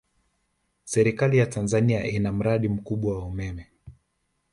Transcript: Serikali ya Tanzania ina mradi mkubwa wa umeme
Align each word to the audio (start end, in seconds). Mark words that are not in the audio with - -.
Serikali 0.83 1.37
ya 1.37 1.45
Tanzania 1.45 2.05
ina 2.07 2.31
mradi 2.31 2.69
mkubwa 2.69 3.17
wa 3.19 3.25
umeme 3.25 3.67